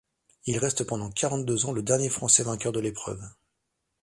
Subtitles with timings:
[0.47, 3.23] Il reste pendant quarante-deux ans le dernier Français vainqueur de l'épreuve.